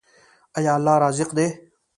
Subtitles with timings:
[0.57, 1.47] آیا الله رزاق دی؟